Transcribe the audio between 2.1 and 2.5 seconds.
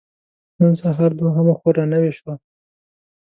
شوه.